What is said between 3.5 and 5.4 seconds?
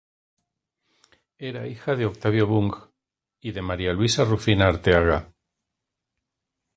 de María Luisa Rufina Arteaga.